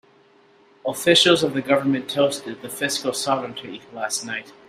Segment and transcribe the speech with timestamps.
[0.83, 4.51] Officials of the government toasted the fiscal sovereignty last night.